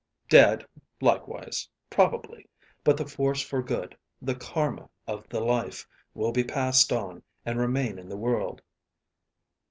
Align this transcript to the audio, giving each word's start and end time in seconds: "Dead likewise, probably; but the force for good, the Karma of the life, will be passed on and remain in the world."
"Dead 0.29 0.65
likewise, 0.99 1.69
probably; 1.91 2.47
but 2.83 2.97
the 2.97 3.05
force 3.05 3.39
for 3.39 3.61
good, 3.61 3.95
the 4.19 4.33
Karma 4.33 4.89
of 5.05 5.29
the 5.29 5.41
life, 5.41 5.87
will 6.15 6.31
be 6.31 6.43
passed 6.43 6.91
on 6.91 7.21
and 7.45 7.59
remain 7.59 7.99
in 7.99 8.09
the 8.09 8.17
world." 8.17 8.63